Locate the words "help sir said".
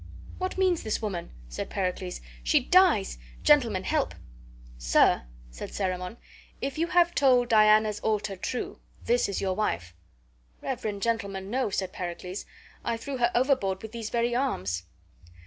3.83-5.71